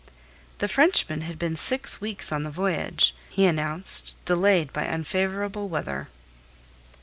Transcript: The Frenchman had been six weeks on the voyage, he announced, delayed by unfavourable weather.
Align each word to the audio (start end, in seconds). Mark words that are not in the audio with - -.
The 0.57 0.67
Frenchman 0.67 1.21
had 1.21 1.37
been 1.37 1.55
six 1.55 2.01
weeks 2.01 2.31
on 2.31 2.41
the 2.41 2.49
voyage, 2.49 3.13
he 3.29 3.45
announced, 3.45 4.15
delayed 4.25 4.73
by 4.73 4.85
unfavourable 4.85 5.69
weather. 5.69 6.07